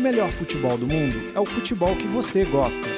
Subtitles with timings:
[0.00, 2.88] melhor futebol do mundo é o futebol que você gosta.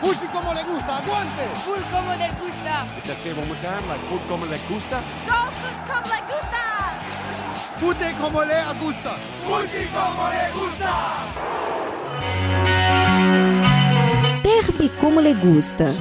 [0.00, 1.42] Fuji como le gusta, aguante!
[1.64, 2.86] Full como le gusta.
[2.98, 3.86] Is that say one more time?
[3.88, 5.02] Like como le gusta?
[5.26, 6.62] Go food como le gusta.
[7.78, 9.16] Fute como le gusta!
[9.44, 10.92] Fuji como le gusta.
[14.42, 15.92] Derby como le gusta.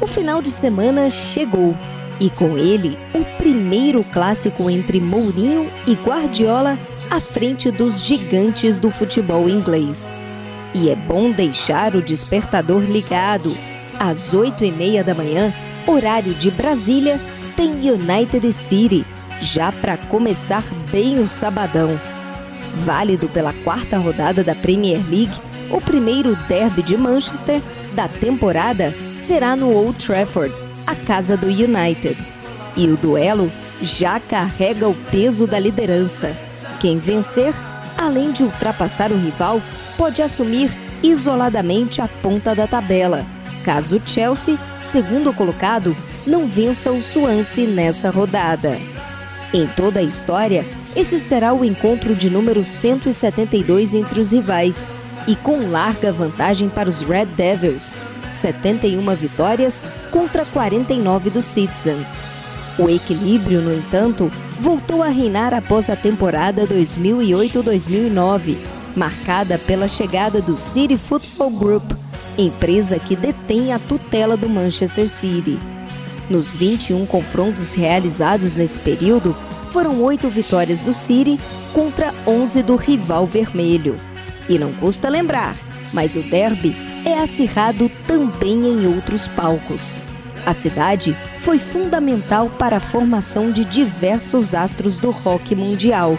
[0.00, 1.74] O final de semana chegou
[2.20, 6.78] e com ele o primeiro clássico entre Mourinho e Guardiola
[7.10, 10.12] à frente dos gigantes do futebol inglês.
[10.74, 13.56] E é bom deixar o despertador ligado.
[13.98, 15.52] Às oito e meia da manhã,
[15.86, 17.20] horário de Brasília,
[17.56, 19.06] tem United City,
[19.40, 21.98] já para começar bem o sabadão.
[22.74, 25.40] Válido pela quarta rodada da Premier League,
[25.70, 27.62] o primeiro derby de Manchester
[27.94, 30.54] da temporada será no Old Trafford,
[30.86, 32.16] a casa do United.
[32.76, 33.50] E o duelo
[33.80, 36.36] já carrega o peso da liderança.
[36.80, 37.54] Quem vencer,
[37.96, 39.60] além de ultrapassar o rival,
[39.96, 40.70] pode assumir
[41.02, 43.26] isoladamente a ponta da tabela,
[43.64, 48.78] caso o Chelsea, segundo colocado, não vença o Swansea nessa rodada.
[49.52, 54.88] Em toda a história, esse será o encontro de número 172 entre os rivais
[55.26, 57.96] e com larga vantagem para os Red Devils,
[58.30, 62.22] 71 vitórias contra 49 dos Citizens.
[62.78, 68.58] O equilíbrio, no entanto, voltou a reinar após a temporada 2008-2009,
[68.94, 71.92] marcada pela chegada do City Football Group,
[72.36, 75.58] empresa que detém a tutela do Manchester City.
[76.28, 79.34] Nos 21 confrontos realizados nesse período,
[79.70, 81.38] foram oito vitórias do City
[81.72, 83.96] contra 11 do rival vermelho.
[84.48, 85.56] E não custa lembrar,
[85.92, 89.96] mas o derby é acirrado também em outros palcos.
[90.44, 96.18] A cidade foi fundamental para a formação de diversos astros do rock mundial.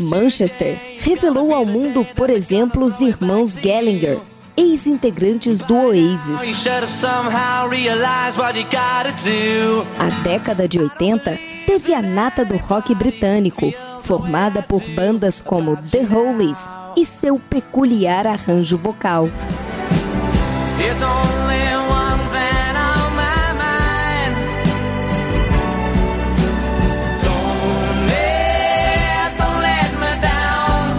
[0.00, 4.20] Manchester revelou ao mundo, por exemplo, os irmãos Gallagher,
[4.56, 6.40] ex-integrantes do Oasis.
[9.98, 16.02] A década de 80 teve a nata do rock britânico, formada por bandas como The
[16.02, 19.30] Hollies e seu peculiar arranjo vocal.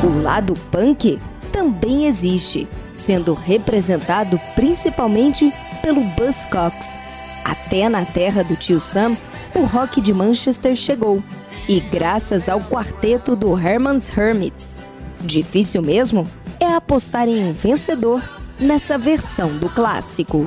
[0.01, 1.19] O lado punk
[1.51, 7.01] também existe, sendo representado principalmente pelo Buzzcocks.
[7.43, 9.17] Até na terra do tio Sam,
[9.53, 11.21] o rock de Manchester chegou,
[11.67, 14.77] e graças ao quarteto do Herman's Hermits.
[15.21, 16.25] Difícil mesmo
[16.59, 18.21] é apostar em um vencedor
[18.59, 20.45] nessa versão do clássico.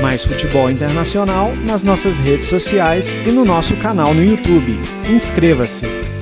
[0.00, 4.78] Mais futebol internacional nas nossas redes sociais e no nosso canal no YouTube.
[5.08, 6.17] Inscreva-se!